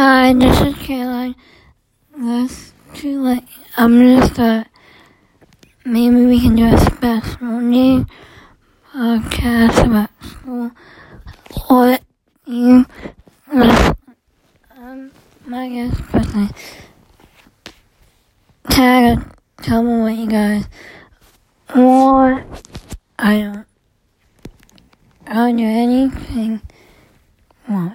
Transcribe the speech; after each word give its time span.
Hi, 0.00 0.32
this 0.32 0.60
is 0.60 0.76
Caroline. 0.86 1.34
That's 2.16 2.72
too 2.94 3.20
late. 3.20 3.42
I'm 3.76 3.98
just 3.98 4.34
thought 4.34 4.68
maybe 5.84 6.24
we 6.24 6.40
can 6.40 6.54
do 6.54 6.66
a 6.66 6.78
special 6.78 7.60
new 7.60 8.06
podcast 8.92 9.84
about 9.84 10.10
school 10.22 10.70
or 11.68 11.98
you 12.46 12.86
listen. 13.52 13.96
Um, 14.76 15.10
my 15.44 15.68
guest 15.68 16.00
person. 16.02 16.48
Tag, 18.70 19.18
tell 19.62 19.82
me 19.82 20.00
what 20.00 20.14
you 20.14 20.28
guys 20.28 20.68
want. 21.74 22.46
I 23.18 23.40
don't. 23.40 23.66
I'll 25.26 25.56
do 25.56 25.64
anything. 25.64 26.60
Want. 27.68 27.94